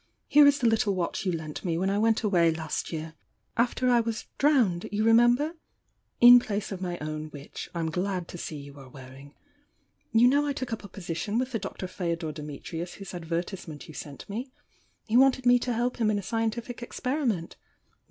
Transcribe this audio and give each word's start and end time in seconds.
Here 0.27 0.47
is 0.47 0.57
the 0.57 0.67
little 0.67 0.95
watch 0.95 1.27
you 1.27 1.31
lent 1.31 1.63
me 1.63 1.77
when 1.77 1.91
I 1.91 1.99
went 1.99 2.23
away 2.23 2.49
last 2.49 2.91
year 2.91 3.13
after 3.55 3.87
I 3.87 3.99
was 3.99 4.25
drowned, 4.39 4.89
you 4.91 5.03
remember? 5.03 5.53
m 6.19 6.39
place 6.39 6.71
of 6.71 6.81
my 6.81 6.97
own 6.97 7.25
which 7.27 7.69
I'm 7.75 7.91
Jtlad 7.91 8.25
to 8.29 8.37
see 8.39 8.57
you 8.57 8.79
are 8.79 8.89
wearing. 8.89 9.35
You 10.11 10.27
know 10.27 10.45
FtTk 10.51 10.73
up 10.73 10.81
a^osition 10.91 11.37
with 11.37 11.51
the 11.51 11.59
Dr. 11.59 11.85
Ffodor 11.85 12.33
Dimitnus 12.33 12.93
whose 12.95 13.13
advertisement 13.13 13.87
you 13.87 13.93
sent 13.93 14.27
me 14.27 14.49
he 15.05 15.17
wanted 15.17 15.45
me 15.45 15.59
to 15.59 15.73
help 15.73 15.97
him 15.97 16.09
in 16.09 16.17
a 16.17 16.23
scientific 16.23 16.81
experiment. 16.81 17.55